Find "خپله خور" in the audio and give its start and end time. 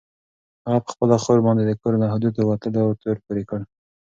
0.93-1.39